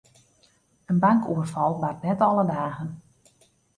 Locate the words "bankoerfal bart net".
1.03-2.19